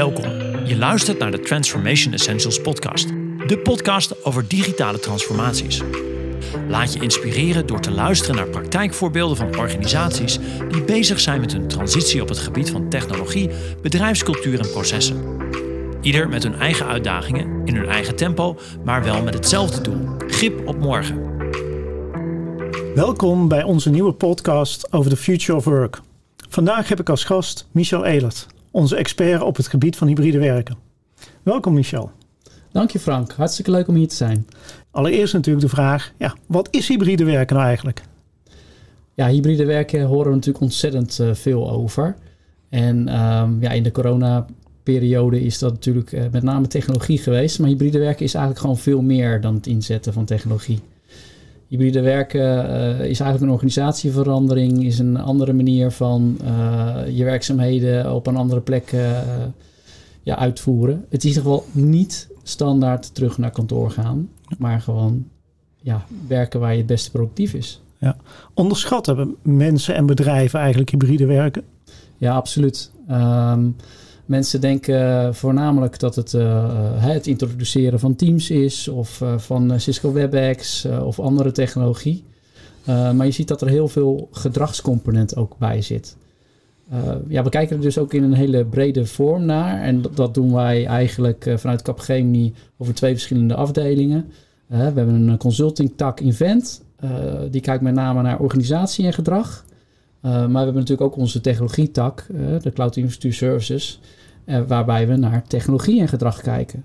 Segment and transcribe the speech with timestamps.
[0.00, 0.64] Welkom.
[0.64, 3.08] Je luistert naar de Transformation Essentials podcast.
[3.46, 5.82] De podcast over digitale transformaties.
[6.68, 11.68] Laat je inspireren door te luisteren naar praktijkvoorbeelden van organisaties die bezig zijn met hun
[11.68, 13.50] transitie op het gebied van technologie,
[13.82, 15.38] bedrijfscultuur en processen.
[16.00, 20.68] Ieder met hun eigen uitdagingen, in hun eigen tempo, maar wel met hetzelfde doel: grip
[20.68, 21.22] op morgen.
[22.94, 26.00] Welkom bij onze nieuwe podcast over the future of work.
[26.48, 30.76] Vandaag heb ik als gast Michel Elert, onze expert op het gebied van hybride werken.
[31.42, 32.10] Welkom Michel.
[32.72, 34.46] Dank je Frank, hartstikke leuk om hier te zijn.
[34.90, 38.02] Allereerst natuurlijk de vraag, ja, wat is hybride werken nou eigenlijk?
[39.14, 42.16] Ja, hybride werken horen we natuurlijk ontzettend uh, veel over.
[42.68, 47.58] En um, ja, in de coronaperiode is dat natuurlijk uh, met name technologie geweest.
[47.58, 50.80] Maar hybride werken is eigenlijk gewoon veel meer dan het inzetten van technologie.
[51.70, 56.38] Hybride werken uh, is eigenlijk een organisatieverandering, is een andere manier van
[57.12, 58.94] je werkzaamheden op een andere plek
[60.22, 61.04] ja, uitvoeren.
[61.08, 65.26] Het is in ieder geval niet standaard terug naar kantoor gaan, maar gewoon
[65.76, 67.82] ja, werken waar je het beste productief is.
[67.98, 68.16] Ja.
[68.54, 71.62] Onderschatten mensen en bedrijven eigenlijk hybride werken?
[72.16, 72.90] Ja, absoluut.
[73.10, 73.76] Um,
[74.30, 80.84] mensen denken voornamelijk dat het uh, het introduceren van Teams is of van Cisco WebEx
[80.84, 82.24] of andere technologie.
[82.86, 86.16] maar je ziet dat er heel veel gedragscomponent ook bij zit.
[87.28, 89.82] Ja, we kijken er dus ook in een hele brede vorm naar.
[89.82, 94.30] En dat, doen wij eigenlijk uh, vanuit Capgemini over twee verschillende afdelingen.
[94.66, 96.82] We hebben een consulting tak Invent.
[97.50, 99.64] die kijkt met name naar organisatie en gedrag.
[100.20, 102.26] maar we hebben natuurlijk ook onze technologie tak,
[102.62, 104.00] de Cloud Infrastructure Services.
[104.44, 106.84] Waarbij we naar technologie en gedrag kijken.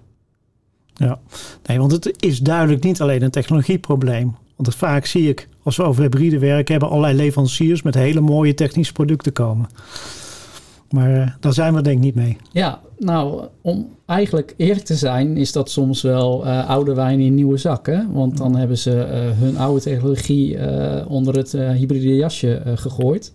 [0.94, 1.20] Ja,
[1.66, 4.36] nee, want het is duidelijk niet alleen een technologieprobleem.
[4.56, 8.22] Want het vaak zie ik, als we over hybride werken, hebben allerlei leveranciers met hele
[8.22, 9.68] mooie technische producten komen.
[10.90, 12.38] Maar uh, daar zijn we denk ik niet mee.
[12.52, 17.36] Ja, nou, om eigenlijk eerlijk te zijn, is dat soms wel uh, oude wijn in
[17.36, 18.12] nieuwe zakken.
[18.12, 18.92] Want dan hebben ze
[19.40, 20.58] hun oude technologie
[21.08, 23.34] onder het hybride jasje gegooid.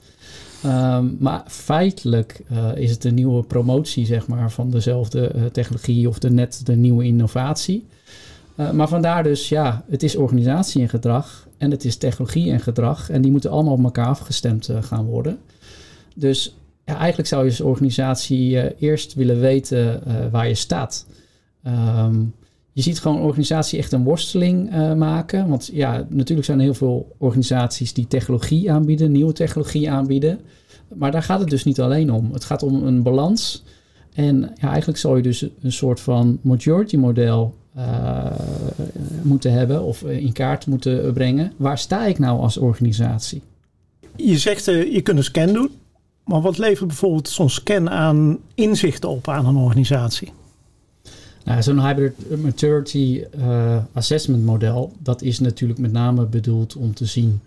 [0.67, 2.43] Um, maar feitelijk
[2.75, 7.05] is het een nieuwe promotie, zeg maar, van dezelfde technologie of de net de nieuwe
[7.05, 7.87] innovatie.
[8.57, 12.61] Uh, maar vandaar dus, ja, het is organisatie en gedrag en het is technologie en
[12.61, 13.11] gedrag.
[13.11, 15.39] En die moeten allemaal op elkaar afgestemd gaan worden.
[16.15, 21.07] Dus eigenlijk zou je als organisatie eerst willen weten waar je staat.
[21.67, 22.35] Um,
[22.73, 25.49] je ziet gewoon organisatie echt een worsteling maken.
[25.49, 30.41] Want ja, natuurlijk zijn er heel veel organisaties die technologie aanbieden, nieuwe technologie aanbieden.
[30.95, 32.33] Maar daar gaat het dus niet alleen om.
[32.33, 33.65] Het gaat om een balans.
[34.15, 38.27] En ja, eigenlijk zou je dus een soort van majority model uh,
[39.23, 41.53] moeten hebben of in kaart moeten brengen.
[41.57, 43.43] Waar sta ik nou als organisatie?
[44.17, 45.71] Je zegt je kunt een scan doen,
[46.25, 50.33] maar wat levert bijvoorbeeld zo'n scan aan inzichten op aan een organisatie?
[51.51, 57.07] Nou, zo'n hybrid maturity uh, assessment model, dat is natuurlijk met name bedoeld om te
[57.07, 57.41] zien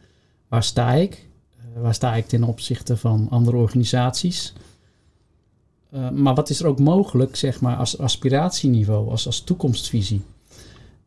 [0.48, 1.28] waar sta ik,
[1.76, 4.54] waar sta ik ten opzichte van andere organisaties.
[5.94, 10.22] Uh, maar wat is er ook mogelijk, zeg maar, als aspiratieniveau, als, als toekomstvisie?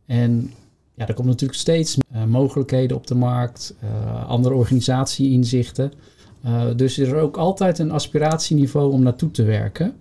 [0.07, 0.53] En
[0.95, 5.93] ja, er komt natuurlijk steeds uh, mogelijkheden op de markt, uh, andere organisatieinzichten.
[6.77, 9.95] dus er is ook altijd een aspiratieniveau om naartoe te werken.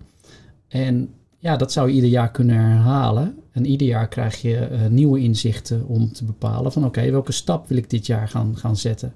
[0.68, 1.10] En
[1.46, 3.38] ja, dat zou je ieder jaar kunnen herhalen.
[3.52, 7.68] En ieder jaar krijg je nieuwe inzichten om te bepalen van oké, okay, welke stap
[7.68, 9.12] wil ik dit jaar gaan, gaan zetten?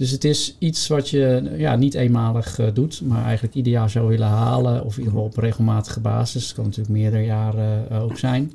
[0.00, 3.90] Dus het is iets wat je ja, niet eenmalig uh, doet, maar eigenlijk ieder jaar
[3.90, 4.84] zou willen halen.
[4.84, 6.44] Of in ieder geval op regelmatige basis.
[6.44, 8.52] Het kan natuurlijk meerdere jaren uh, ook zijn.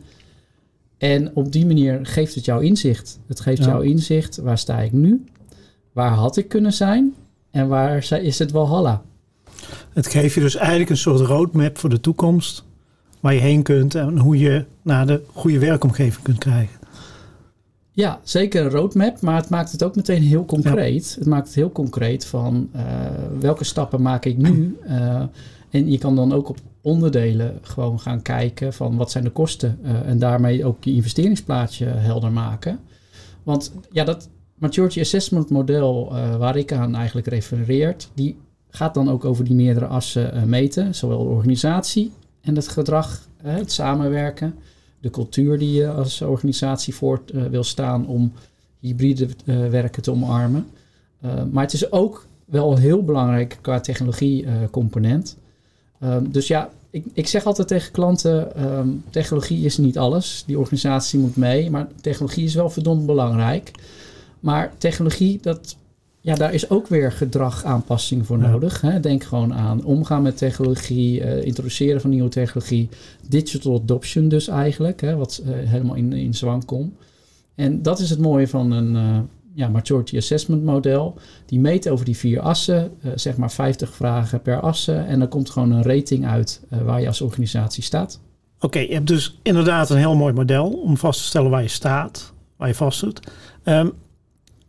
[0.98, 3.20] En op die manier geeft het jou inzicht.
[3.28, 3.70] Het geeft ja.
[3.70, 5.24] jou inzicht, waar sta ik nu?
[5.92, 7.14] Waar had ik kunnen zijn?
[7.52, 9.02] En waar is het Walhalla?
[9.94, 12.66] Het geeft je dus eigenlijk een soort roadmap voor de toekomst.
[13.26, 16.80] Waar je heen kunt en hoe je naar de goede werkomgeving kunt krijgen.
[17.92, 21.10] Ja, zeker een roadmap, maar het maakt het ook meteen heel concreet.
[21.10, 21.20] Ja.
[21.20, 22.82] Het maakt het heel concreet van uh,
[23.40, 24.78] welke stappen maak ik nu.
[24.88, 25.24] Uh,
[25.70, 29.80] en je kan dan ook op onderdelen gewoon gaan kijken van wat zijn de kosten.
[29.84, 32.80] Uh, en daarmee ook je investeringsplaatje helder maken.
[33.44, 38.38] Want ja, dat maturity assessment model waar ik aan eigenlijk refereert, die
[38.70, 40.96] gaat dan ook over die meerdere assen meten.
[40.96, 42.12] Zowel de organisatie
[42.46, 44.56] en het gedrag, het samenwerken
[45.06, 48.32] de cultuur die je als organisatie voor uh, wil staan om
[48.80, 50.68] hybride uh, werken te omarmen.
[51.26, 55.38] Uh, maar het is ook wel heel belangrijk qua technologie-component.
[56.04, 60.44] Um, dus ja, ik, ik, zeg altijd tegen klanten: um, technologie is niet alles.
[60.48, 63.72] Die organisatie moet mee, maar technologie is wel verdomd belangrijk.
[64.40, 65.76] Maar technologie, dat
[66.26, 68.82] ja, daar is ook weer gedragaanpassing voor nodig.
[68.82, 69.00] Hè.
[69.00, 72.90] Denk gewoon aan omgaan met technologie, uh, introduceren van nieuwe technologie,
[73.28, 76.94] digital adoption dus eigenlijk, hè, wat uh, helemaal in, in zwang komt.
[77.56, 79.20] En dat is het mooie van een uh,
[79.54, 81.18] ja, maturity assessment model.
[81.46, 85.08] Die meet over die vier assen, zeg maar 50 vragen per assen.
[85.08, 88.20] En dan komt gewoon een rating uit waar je als organisatie staat.
[88.60, 91.68] Oké, je hebt dus inderdaad een heel mooi model om vast te stellen waar je
[91.68, 93.20] staat, waar je vast doet.
[93.64, 93.94] Um,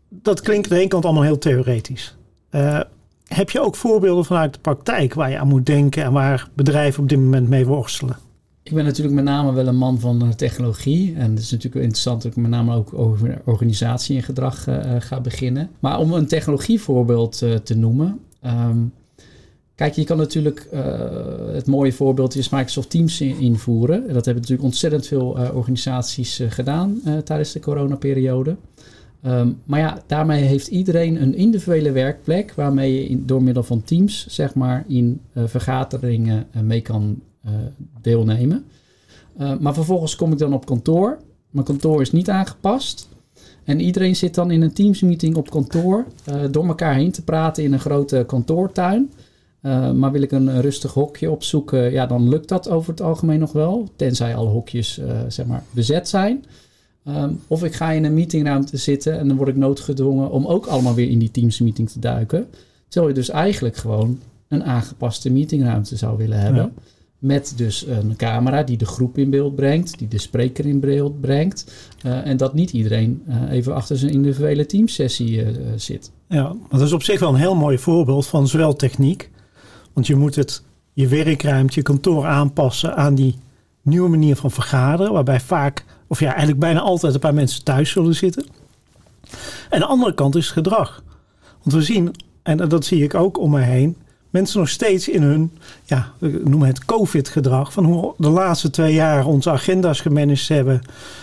[0.09, 2.17] dat klinkt aan de ene kant allemaal heel theoretisch.
[2.51, 2.81] Uh,
[3.25, 7.03] heb je ook voorbeelden vanuit de praktijk waar je aan moet denken en waar bedrijven
[7.03, 8.17] op dit moment mee worstelen?
[8.63, 11.15] Ik ben natuurlijk met name wel een man van technologie.
[11.17, 14.95] En het is natuurlijk interessant dat ik met name ook over organisatie en gedrag uh,
[14.99, 15.71] ga beginnen.
[15.81, 18.21] Maar om een technologievoorbeeld te noemen.
[18.47, 18.93] Um,
[19.75, 20.69] kijk, je kan natuurlijk
[21.53, 24.01] het mooie voorbeeld is Microsoft Teams invoeren.
[24.01, 28.57] Dat hebben natuurlijk ontzettend veel organisaties gedaan tijdens de coronaperiode.
[29.27, 33.83] Um, maar ja, daarmee heeft iedereen een individuele werkplek waarmee je in, door middel van
[33.83, 37.53] Teams, zeg maar, in uh, vergaderingen uh, mee kan uh,
[38.01, 38.65] deelnemen.
[39.61, 41.19] maar vervolgens kom ik dan op kantoor.
[41.51, 43.09] Mijn kantoor is niet aangepast.
[43.65, 46.07] En iedereen zit dan in een Teams-meeting op kantoor
[46.51, 49.13] door elkaar heen te praten in een grote kantoortuin.
[49.95, 53.53] maar wil ik een rustig hokje opzoeken, ja, dan lukt dat over het algemeen nog
[53.53, 53.89] wel.
[53.97, 56.45] Tenzij alle hokjes zeg maar bezet zijn.
[57.07, 60.67] Ehm, of ik ga in een meetingruimte zitten en dan word ik noodgedwongen om ook
[60.67, 62.47] allemaal weer in die Teams meeting te duiken.
[62.89, 64.19] Terwijl je dus eigenlijk gewoon
[64.49, 66.73] een aangepaste meetingruimte zou willen hebben.
[67.19, 71.21] Met dus een camera die de groep in beeld brengt, die de spreker in beeld
[71.21, 71.73] brengt.
[72.07, 76.11] Uh, en dat niet iedereen uh, even achter zijn individuele teamsessie uh, zit.
[76.29, 79.31] Ja, maar dat is op zich wel een heel mooi voorbeeld van zowel techniek.
[79.93, 80.63] Want je moet het,
[80.93, 83.35] je werkruimte, je kantoor aanpassen aan die
[83.83, 85.13] nieuwe manier van vergaderen.
[85.13, 88.47] Waarbij vaak of ja, eigenlijk bijna altijd een paar mensen thuis zullen zitten.
[89.71, 91.03] En de andere kant is gedrag.
[91.63, 93.97] Want we zien, en dat zie ik ook om me heen,
[94.31, 95.53] mensen nog steeds in hun,
[95.85, 100.83] ja, we noemen het COVID-gedrag, van hoe de laatste twee jaar onze agenda's gemanaged hebben,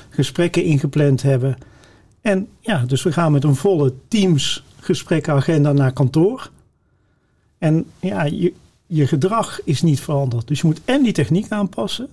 [0.10, 1.58] gesprekken ingepland hebben.
[2.22, 6.52] En ja, dus we gaan met een volle Teams gesprekagenda naar kantoor.
[7.58, 8.54] En ja, je,
[8.88, 10.48] je gedrag is niet veranderd.
[10.48, 12.10] Dus je moet en die techniek aanpassen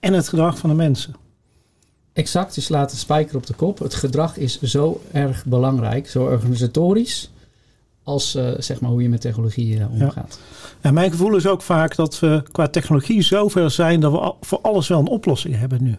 [0.00, 1.14] en het gedrag van de mensen.
[2.12, 3.78] Exact, je slaat de spijker op de kop.
[3.78, 7.30] Het gedrag is zo erg belangrijk, zo organisatorisch,
[8.02, 10.38] als uh, zeg maar hoe je met technologie uh, omgaat.
[10.40, 10.68] Ja.
[10.80, 14.58] En mijn gevoel is ook vaak dat we qua technologie zover zijn dat we voor
[14.62, 15.96] alles wel een oplossing hebben nu.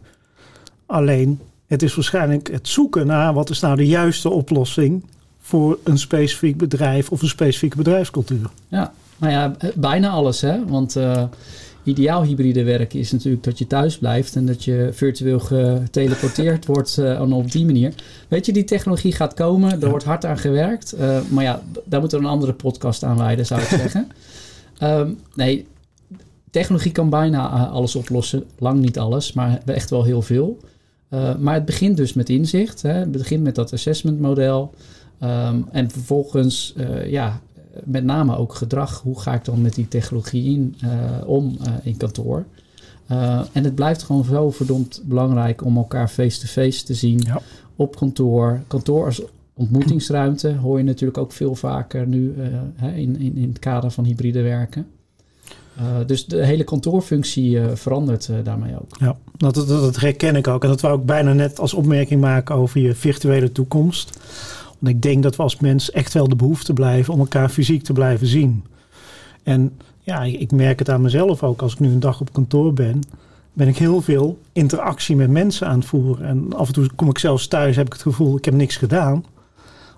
[0.85, 5.05] Alleen, het is waarschijnlijk het zoeken naar wat is nou de juiste oplossing
[5.41, 8.49] voor een specifiek bedrijf of een specifieke bedrijfscultuur.
[8.67, 10.65] Ja, nou ja, bijna alles hè.
[10.65, 11.23] Want uh,
[11.83, 16.97] ideaal hybride werken is natuurlijk dat je thuis blijft en dat je virtueel geteleporteerd wordt
[16.99, 17.93] uh, en op die manier.
[18.27, 20.95] Weet je, die technologie gaat komen, er wordt hard aan gewerkt.
[20.99, 24.07] Uh, maar ja, daar moeten we een andere podcast aan wijden, zou ik zeggen.
[24.83, 25.67] Um, nee,
[26.49, 28.43] technologie kan bijna uh, alles oplossen.
[28.57, 30.59] Lang niet alles, maar echt wel heel veel.
[31.39, 32.81] maar het begint dus met inzicht.
[32.81, 32.93] Hè.
[32.93, 34.73] Het begint met dat assessment model.
[35.23, 36.73] Um, en vervolgens,
[37.05, 37.41] ja,
[37.83, 39.01] met name ook gedrag.
[39.01, 40.89] Hoe ga ik dan met die technologie in, uh,
[41.25, 42.45] om uh, in kantoor?
[43.11, 47.41] Uh, en het blijft gewoon zo verdomd belangrijk om elkaar face-to-face te zien ja.
[47.75, 48.61] op kantoor.
[48.67, 49.21] Kantoor als
[49.53, 52.35] ontmoetingsruimte hoor je natuurlijk ook veel vaker nu
[52.95, 54.87] in, in, in het kader van hybride werken.
[55.79, 58.97] Uh, dus de hele kantoorfunctie verandert daarmee ook.
[58.99, 60.63] Ja, dat, dat, dat, herken ik ook.
[60.63, 64.19] En dat wou ik bijna net als opmerking maken over je virtuele toekomst.
[64.81, 67.83] Want ik denk dat we als mens echt wel de behoefte blijven om elkaar fysiek
[67.83, 68.63] te blijven zien.
[69.43, 71.61] En ja, ik merk het aan mezelf ook.
[71.61, 72.99] Als ik nu een dag op kantoor ben,
[73.53, 76.27] ben ik heel veel interactie met mensen aan het voeren.
[76.27, 78.75] En af en toe kom ik zelfs thuis, heb ik het gevoel, ik heb niks
[78.75, 79.25] gedaan.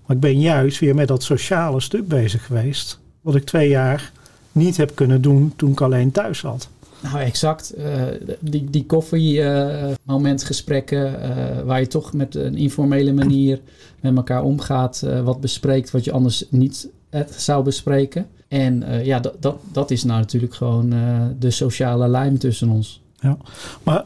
[0.06, 3.00] Maar ik ben juist weer met dat sociale stuk bezig geweest.
[3.22, 4.12] Wat ik twee jaar
[4.52, 6.70] niet heb kunnen doen toen ik alleen thuis zat.
[7.04, 7.74] Nou, exact.
[7.78, 8.04] Uh,
[8.40, 11.20] die, die koffie-momentgesprekken, uh,
[11.66, 13.60] waar je toch met een informele manier
[14.00, 16.90] met elkaar omgaat, wat bespreekt wat je anders niet
[17.38, 18.28] zou bespreken.
[18.48, 20.94] En ja, dat, dat, dat is nou natuurlijk gewoon
[21.40, 23.02] de sociale lijm tussen ons.
[23.20, 23.38] Ja,
[23.84, 24.06] maar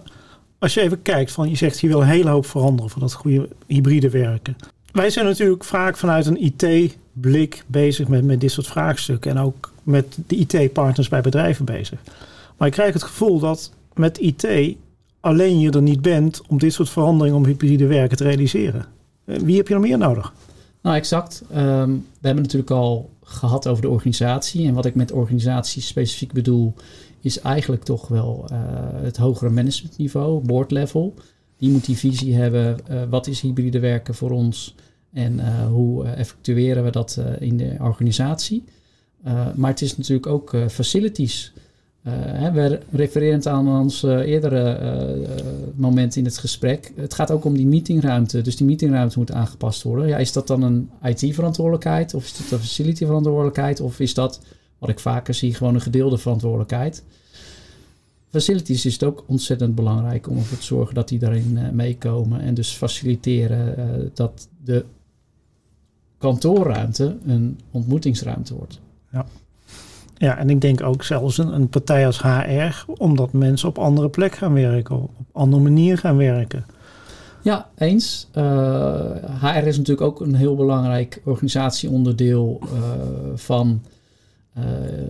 [0.59, 3.13] als je even kijkt, van, je zegt je wil een hele hoop veranderen voor dat
[3.13, 4.55] goede hybride werken.
[4.91, 9.71] Wij zijn natuurlijk vaak vanuit een IT-blik bezig met, met dit soort vraagstukken en ook
[9.83, 11.99] met de IT-partners bij bedrijven bezig.
[12.57, 14.77] Maar ik krijg het gevoel dat met IT
[15.19, 18.85] alleen je er niet bent om dit soort veranderingen om hybride werken te realiseren.
[19.25, 20.33] Eh, wie heb je nog meer nodig?
[20.81, 21.43] Nou, exact.
[21.51, 24.67] Um, we hebben natuurlijk al gehad over de organisatie.
[24.67, 26.73] En wat ik met organisatie specifiek bedoel,
[27.21, 28.57] is eigenlijk toch wel uh,
[29.01, 31.13] het hogere managementniveau, board level.
[31.57, 32.77] Die moet die visie hebben.
[32.91, 34.75] Uh, wat is hybride werken voor ons?
[35.13, 38.63] En hoe effectueren we dat in de organisatie?
[39.55, 41.53] maar het is natuurlijk ook facilities.
[42.07, 45.35] Uh, we refererend aan ons uh, eerdere uh,
[45.75, 46.91] moment in het gesprek.
[46.95, 48.41] Het gaat ook om die meetingruimte.
[48.41, 50.07] Dus die meetingruimte moet aangepast worden.
[50.07, 52.13] Ja, is dat dan een IT-verantwoordelijkheid?
[52.13, 53.79] Of is dat een facility-verantwoordelijkheid?
[53.79, 54.41] Of is dat,
[54.77, 57.03] wat ik vaker zie, gewoon een gedeelde verantwoordelijkheid?
[58.29, 62.41] Facilities is het ook ontzettend belangrijk om ervoor te zorgen dat die daarin meekomen.
[62.41, 64.85] En dus faciliteren dat de
[66.17, 68.79] kantoorruimte een ontmoetingsruimte wordt.
[69.11, 69.25] Ja.
[70.17, 74.09] Ja, en ik denk ook zelfs een, een partij als HR, omdat mensen op andere
[74.09, 76.65] plek gaan werken, op andere manier gaan werken.
[77.41, 78.27] Ja, eens.
[78.33, 78.39] HR
[79.45, 82.69] eh, is natuurlijk ook een heel belangrijk organisatieonderdeel uh,
[83.35, 83.81] van
[84.57, 84.63] uh,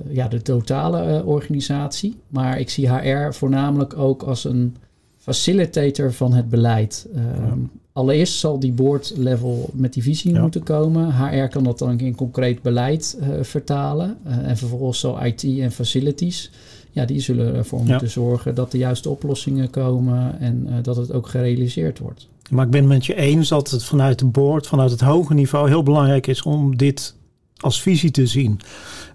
[0.10, 2.20] ja, de totale organisatie.
[2.28, 4.76] Maar ik zie HR voornamelijk ook als een
[5.18, 7.08] facilitator van het beleid.
[7.16, 7.60] Ehm,
[7.98, 11.14] allereerst zal die board level met die visie moeten komen.
[11.14, 14.18] HR kan dat dan in concreet beleid uh, vertalen.
[14.28, 16.52] Uh, en vervolgens zal IT en facilities.
[16.92, 21.14] Ja, die zullen ervoor moeten zorgen dat de juiste oplossingen komen en uh, dat het
[21.14, 22.28] ook gerealiseerd wordt.
[22.50, 25.34] Maar ik ben het met je eens dat het vanuit de board, vanuit het hoge
[25.34, 27.16] niveau, heel belangrijk is om dit
[27.58, 28.60] als visie te zien.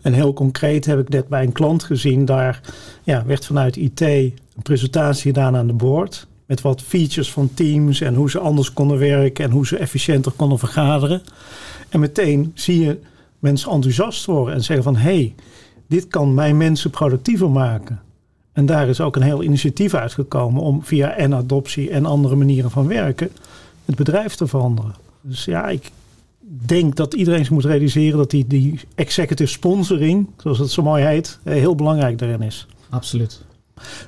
[0.01, 2.61] En heel concreet heb ik net bij een klant gezien, daar
[3.03, 6.27] ja, werd vanuit IT een presentatie gedaan aan de board.
[6.53, 10.33] Met wat features van teams en hoe ze anders konden werken en hoe ze efficiënter
[10.33, 11.23] konden vergaderen.
[11.89, 12.99] En meteen zie je
[13.39, 15.35] mensen enthousiast worden en zeggen van hé, hey,
[15.87, 18.01] dit kan mijn mensen productiever maken.
[18.53, 22.71] En daar is ook een heel initiatief uitgekomen om via en adoptie en andere manieren
[22.71, 23.31] van werken
[23.85, 24.95] het bedrijf te veranderen.
[25.21, 25.91] Dus ja, ik
[26.47, 31.05] denk dat iedereen zich moet realiseren dat die, die executive sponsoring, zoals het zo mooi
[31.05, 32.67] heet, eh, heel belangrijk daarin is.
[32.89, 33.45] Absoluut.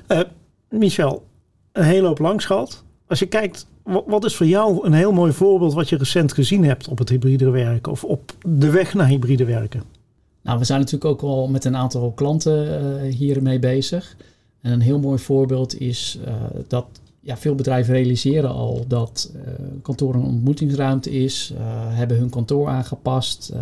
[0.07, 0.19] Uh,
[0.69, 1.23] Michel,
[1.75, 2.83] een hele hoop langs gehad.
[3.07, 6.63] Als je kijkt, wat is voor jou een heel mooi voorbeeld wat je recent gezien
[6.63, 9.83] hebt op het hybride werken of op de weg naar hybride werken?
[10.41, 14.15] Nou, we zijn natuurlijk ook al met een aantal klanten uh, hiermee bezig.
[14.61, 16.33] En een heel mooi voorbeeld is uh,
[16.67, 16.85] dat
[17.19, 19.41] ja, veel bedrijven realiseren al dat uh,
[19.81, 21.53] kantoor een ontmoetingsruimte is,
[21.89, 23.53] hebben hun kantoor aangepast.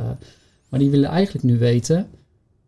[0.70, 2.08] maar die willen eigenlijk nu weten,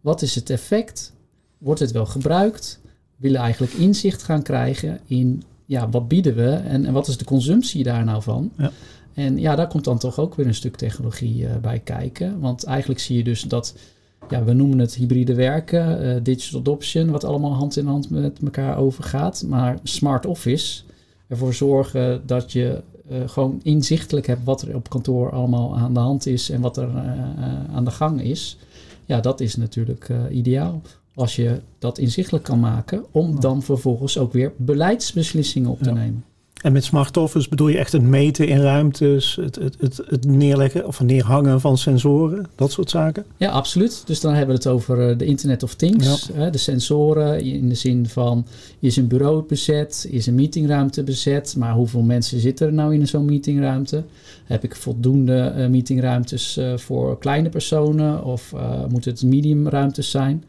[0.01, 1.13] wat is het effect?
[1.57, 2.79] Wordt het wel gebruikt?
[3.15, 7.25] Willen eigenlijk inzicht gaan krijgen in ja, wat bieden we en, en wat is de
[7.25, 8.51] consumptie daar nou van.
[8.57, 8.71] Ja.
[9.13, 12.39] En ja, daar komt dan toch ook weer een stuk technologie uh, bij kijken.
[12.39, 13.75] Want eigenlijk zie je dus dat,
[14.29, 18.39] ja, we noemen het hybride werken, uh, digital adoption, wat allemaal hand in hand met
[18.43, 19.43] elkaar overgaat.
[19.47, 20.83] Maar smart office,
[21.27, 22.81] ervoor zorgen dat je
[23.11, 26.77] uh, gewoon inzichtelijk hebt wat er op kantoor allemaal aan de hand is en wat
[26.77, 26.89] er
[27.73, 28.57] aan de gang is.
[29.05, 30.81] Ja, dat is natuurlijk ideaal
[31.15, 36.23] als je dat inzichtelijk kan maken, om dan vervolgens ook weer beleidsbeslissingen op te nemen.
[36.65, 40.25] En met smart office bedoel je echt het meten in ruimtes, het, het, het, het
[40.25, 43.25] neerleggen of neerhangen van sensoren, dat soort zaken?
[43.37, 44.03] Ja, absoluut.
[44.05, 46.29] Dus dan hebben we het over eh, de Internet of Things.
[46.33, 48.45] Hè, de sensoren in de zin van,
[48.79, 53.07] is een bureau bezet, is een meetingruimte bezet, maar hoeveel mensen zitten er nou in
[53.07, 54.03] zo'n meetingruimte?
[54.45, 58.53] Heb ik voldoende uh, meetingruimtes uh, voor kleine personen of
[58.89, 60.43] moeten het mediumruimtes zijn?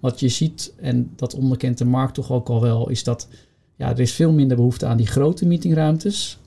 [0.00, 3.28] Wat je ziet, en dat onderkent de markt toch ook al wel, is dat
[3.76, 6.38] ja, er is veel minder behoefte aan die grote meetingruimtes.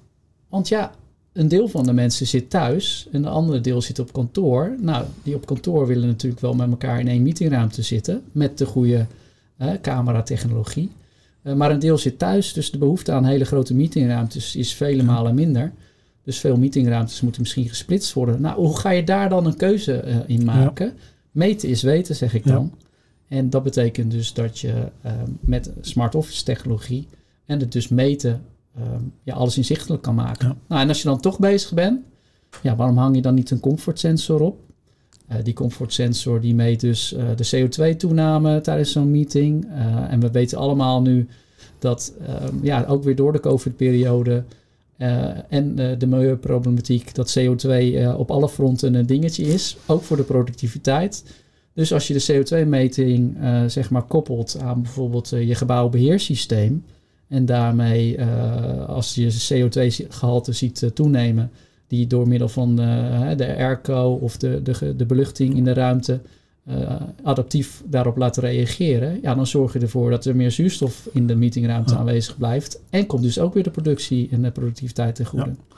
[0.49, 0.91] Want ja,
[1.33, 4.75] een deel van de mensen zit thuis en de andere deel zit op kantoor.
[4.79, 8.65] Nou, die op kantoor willen natuurlijk wel met elkaar in één meetingruimte zitten met de
[8.65, 9.05] goede
[9.57, 10.89] eh, cameratechnologie.
[11.43, 15.03] Uh, maar een deel zit thuis, dus de behoefte aan hele grote meetingruimtes is vele
[15.03, 15.71] malen minder.
[16.23, 18.41] Dus veel meetingruimtes moeten misschien gesplitst worden.
[18.41, 20.93] Nou, hoe ga je daar dan een keuze uh, in maken?
[21.31, 22.71] Meten is weten, zeg ik dan.
[23.33, 27.07] En dat betekent dus dat je ehm, met smart office technologie
[27.45, 28.41] en het dus meten,
[28.77, 30.57] um, ja, alles inzichtelijk kan maken.
[30.67, 32.01] Nou, en als je dan toch bezig bent,
[32.61, 34.59] ja, waarom hang je dan niet een comfort sensor op?
[35.31, 39.65] Uh, die comfort sensor die meet dus uh, de CO2-toename tijdens zo'n meeting.
[39.65, 41.27] Uh, en we weten allemaal nu
[41.79, 42.13] dat
[42.49, 44.43] um, ja, ook weer door de COVID-periode
[45.49, 47.71] en de milieuproblematiek, dat CO2
[48.17, 49.77] op alle fronten een dingetje is.
[49.85, 51.23] Ook voor de productiviteit.
[51.73, 56.85] Dus als je de CO2-meting uh, eh, zeg maar koppelt aan bijvoorbeeld uh, je gebouwbeheersysteem
[57.27, 61.51] en daarmee uh, als je CO2-gehalte ziet toenemen,
[61.87, 66.21] die door middel van de airco of de, de, de beluchting in de ruimte
[67.23, 71.35] adaptief daarop laat reageren, ja, dan zorg je ervoor dat er meer zuurstof in de
[71.35, 75.45] meetingruimte aanwezig blijft en komt dus ook weer de productie en de productiviteit ten goede.
[75.45, 75.77] Ja.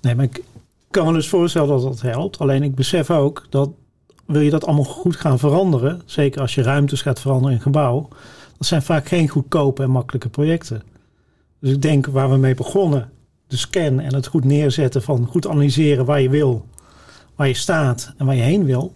[0.00, 0.42] Nee, maar ik
[0.90, 2.38] kan me dus voorstellen dat dat helpt.
[2.38, 3.70] Alleen ik besef ook dat
[4.32, 8.08] wil je dat allemaal goed gaan veranderen, zeker als je ruimtes gaat veranderen in gebouw,
[8.58, 10.82] dat zijn vaak geen goedkope en makkelijke projecten.
[11.60, 13.10] Dus ik denk waar we mee begonnen,
[13.46, 16.66] de scan en het goed neerzetten van goed analyseren waar je wil,
[17.36, 18.94] waar je staat en waar je heen wil,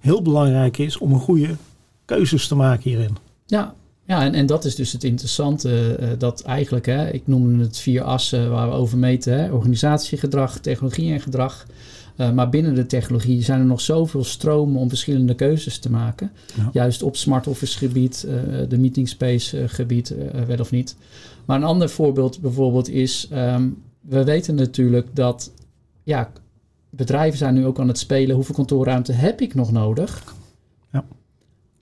[0.00, 1.56] heel belangrijk is om een goede
[2.04, 3.16] keuzes te maken hierin.
[3.46, 3.74] Ja,
[4.04, 7.78] ja en, en dat is dus het interessante, uh, dat eigenlijk, hè, ik noemde het
[7.78, 11.66] vier assen waar we over meten, hè, organisatiegedrag, technologie en gedrag.
[12.16, 16.30] Uh, maar binnen de technologie zijn er nog zoveel stromen om verschillende keuzes te maken.
[16.56, 16.70] Ja.
[16.72, 18.34] Juist op smart office gebied, uh,
[18.68, 20.14] de meeting space gebied,
[20.46, 20.96] wel of niet.
[21.44, 25.50] Maar een ander voorbeeld bijvoorbeeld is, um, we weten natuurlijk dat
[26.02, 26.30] ja,
[26.90, 28.34] bedrijven zijn nu ook aan het spelen.
[28.34, 30.34] Hoeveel kantoorruimte heb ik nog nodig?
[30.92, 31.04] Ja.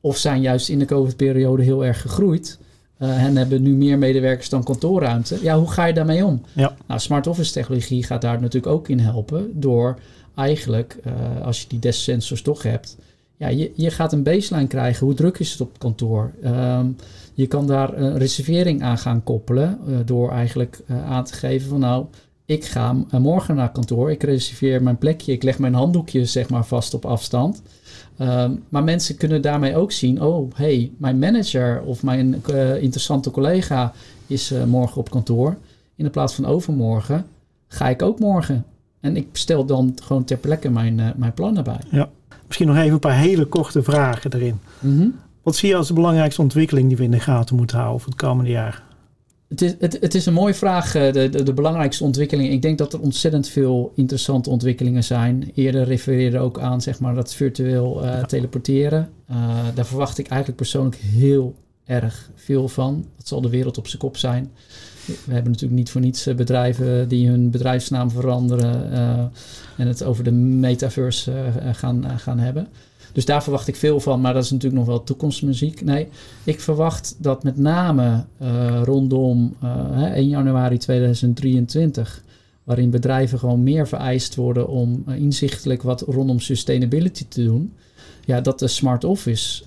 [0.00, 2.58] Of zijn juist in de COVID-periode heel erg gegroeid.
[2.98, 5.38] Uh, en hebben nu meer medewerkers dan kantoorruimte.
[5.42, 6.42] Ja, hoe ga je daarmee om?
[6.52, 6.76] Ja.
[6.86, 9.60] Nou, smart office technologie gaat daar natuurlijk ook in helpen.
[9.60, 9.98] Door
[10.40, 12.96] eigenlijk, uh, als je die desk sensors toch hebt,
[13.36, 15.06] ja, je, je gaat een baseline krijgen.
[15.06, 16.32] Hoe druk is het op kantoor?
[16.44, 16.96] Um,
[17.34, 19.78] je kan daar een reservering aan gaan koppelen.
[19.88, 22.04] Uh, door eigenlijk uh, aan te geven van nou,
[22.44, 24.10] ik ga morgen naar kantoor.
[24.10, 25.32] Ik reserveer mijn plekje.
[25.32, 27.62] Ik leg mijn handdoekje zeg maar vast op afstand.
[28.20, 32.42] Um, maar mensen kunnen daarmee ook zien: oh, hey, mijn manager of mijn
[32.80, 33.92] interessante collega
[34.26, 35.56] is morgen op kantoor.
[35.96, 37.26] In de plaats van overmorgen
[37.68, 38.64] ga ik ook morgen.
[39.00, 41.80] En ik stel dan gewoon ter plekke mijn, uh, mijn plannen bij.
[41.90, 42.08] Ja.
[42.46, 44.58] Misschien nog even een paar hele korte vragen erin.
[44.80, 45.14] Mm -hmm.
[45.42, 48.10] Wat zie je als de belangrijkste ontwikkeling die we in de gaten moeten houden voor
[48.10, 48.82] het komende jaar?
[49.48, 52.52] Het is, het, het is een mooie vraag, de, de, de, belangrijkste ontwikkeling.
[52.52, 55.50] Ik denk dat er ontzettend veel interessante ontwikkelingen zijn.
[55.54, 58.22] Eerder refereerde ook aan zeg maar, dat virtueel uh, ja.
[58.22, 59.08] teleporteren.
[59.30, 59.36] Uh,
[59.74, 61.54] daar verwacht ik eigenlijk persoonlijk heel
[61.84, 63.06] erg veel van.
[63.16, 64.50] Dat zal de wereld op zijn kop zijn.
[65.06, 69.24] We hebben natuurlijk niet voor niets bedrijven die hun bedrijfsnaam veranderen uh,
[69.76, 72.68] en het over de metaverse gaan, gaan hebben.
[73.12, 75.84] Dus daar verwacht ik veel van, maar dat is natuurlijk nog wel toekomstmuziek.
[75.84, 76.08] Nee,
[76.44, 78.24] ik verwacht dat met name
[78.82, 82.22] rondom uh, 1 januari 2023,
[82.64, 87.72] waarin bedrijven gewoon meer vereist worden om inzichtelijk wat rondom sustainability te doen,
[88.24, 89.62] ja, dat de smart office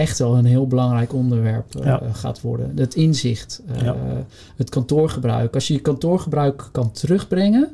[0.00, 2.02] echt wel een heel belangrijk onderwerp uh, Ja.
[2.12, 2.72] gaat worden.
[2.74, 3.96] Het inzicht, uh, Ja.
[4.56, 5.54] het kantoorgebruik.
[5.54, 7.68] Als je je kantoorgebruik kan terugbrengen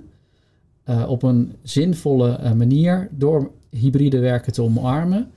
[0.88, 5.30] uh, op een zinvolle manier door hybride werken te omarmen.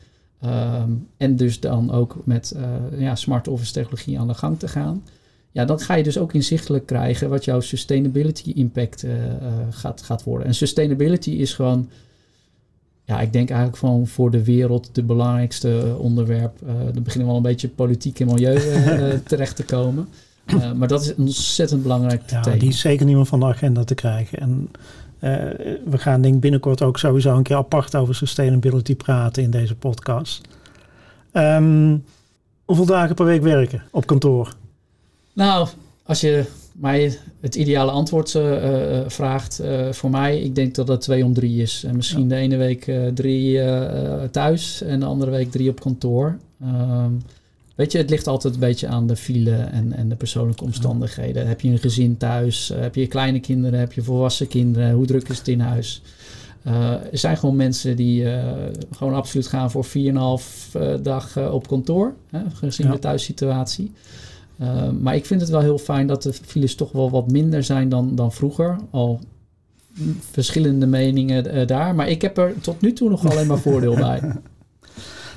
[0.46, 2.56] Um, en dus dan ook met
[2.98, 5.04] ja, smart office technologie aan de gang te gaan.
[5.52, 9.06] Ja, dan ga je dus ook inzichtelijk krijgen wat jouw sustainability impact
[9.70, 10.48] gaat, gaat worden.
[10.48, 11.90] En sustainability is gewoon,
[13.10, 16.62] ja, ik denk eigenlijk van voor de wereld de belangrijkste onderwerp.
[16.64, 20.08] Uh, dan beginnen we al een beetje politiek en milieu uh, terecht te komen.
[20.46, 22.58] Uh, maar dat is een ontzettend belangrijk Ja, thema.
[22.58, 24.40] die is zeker niet meer van de agenda te krijgen.
[24.40, 24.72] En
[25.90, 30.42] we gaan denk binnenkort ook sowieso een keer apart over sustainability praten in deze podcast.
[31.34, 32.04] Um,
[32.66, 34.54] hoeveel dagen per week werken op kantoor?
[35.34, 35.68] Nou,
[36.04, 36.46] als je
[36.80, 41.26] mij het ideale antwoord uh, uh, vraagt uh, voor mij, ik denk dat dat twee
[41.26, 41.84] om drie is.
[41.84, 42.28] En misschien ja.
[42.28, 43.62] de ene week drie
[44.32, 46.38] thuis en de andere week drie op kantoor.
[46.64, 47.22] Um,
[47.76, 51.48] weet je, het ligt altijd een beetje aan de file en, en de persoonlijke omstandigheden.
[51.48, 52.72] Heb je een gezin thuis?
[52.76, 53.80] Heb je kleine kinderen?
[53.80, 54.92] Heb je volwassen kinderen?
[54.92, 56.02] Hoe druk is het in huis?
[57.12, 58.26] Er zijn gewoon mensen die
[58.92, 62.94] gewoon absoluut gaan voor 4,5 uh, dag op kantoor, hè, gezien ja.
[62.94, 63.92] de thuissituatie.
[64.62, 67.64] Uh, maar ik vind het wel heel fijn dat de files toch wel wat minder
[67.64, 68.78] zijn dan, dan vroeger.
[68.92, 69.20] Al
[70.32, 71.96] verschillende meningen daar.
[71.96, 74.22] Maar ik heb er tot nu toe nog alleen maar voordeel bij.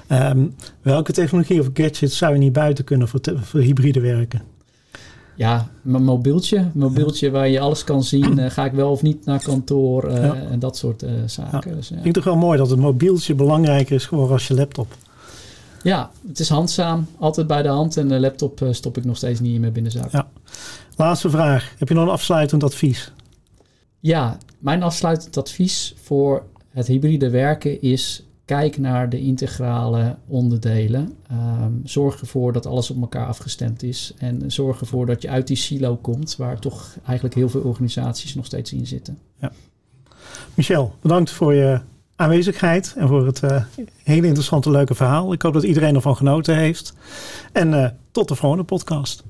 [0.08, 4.42] Um, welke technologie of gadgets zou je niet buiten kunnen voor, voor hybride werken?
[5.36, 6.70] Ja, mijn mobieltje.
[6.74, 8.38] mobieltje waar je alles kan zien.
[8.38, 10.34] Uh, ga ik wel of niet naar kantoor uh, ja.
[10.34, 11.70] en dat soort uh, zaken.
[11.70, 11.76] Ja.
[11.76, 11.96] Dus, ja.
[11.96, 14.96] Ik vind het toch wel mooi dat het mobieltje belangrijker is geworden als je laptop.
[15.82, 17.06] Ja, het is handzaam.
[17.18, 17.96] Altijd bij de hand.
[17.96, 20.10] En de laptop stop ik nog steeds niet in mijn binnenzak.
[20.10, 20.28] Ja.
[20.96, 21.74] Laatste vraag.
[21.78, 23.12] Heb je nog een afsluitend advies?
[24.00, 31.16] Ja, mijn afsluitend advies voor het hybride werken is kijk naar de integrale onderdelen.
[31.32, 34.12] Um, zorg ervoor dat alles op elkaar afgestemd is.
[34.18, 38.34] En zorg ervoor dat je uit die silo komt, waar toch eigenlijk heel veel organisaties
[38.34, 39.18] nog steeds in zitten.
[39.40, 39.52] Ja.
[40.54, 41.80] Michel, bedankt voor je
[42.22, 43.64] aanwezigheid en voor het uh,
[44.04, 45.32] hele interessante, leuke verhaal.
[45.32, 46.94] Ik hoop dat iedereen ervan genoten heeft.
[47.52, 49.24] En uh, tot de volgende podcast.